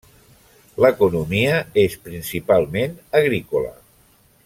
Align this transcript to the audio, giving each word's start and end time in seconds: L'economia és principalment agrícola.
L'economia 0.85 1.59
és 1.83 1.99
principalment 2.07 2.97
agrícola. 3.23 3.73